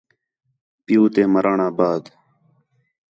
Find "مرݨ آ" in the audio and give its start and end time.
1.33-1.67